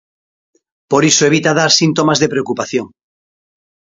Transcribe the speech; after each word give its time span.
Por 0.91 1.03
iso 1.11 1.23
evita 1.29 1.57
dar 1.59 1.71
síntomas 1.81 2.19
de 2.19 2.31
preocupación. 2.33 2.87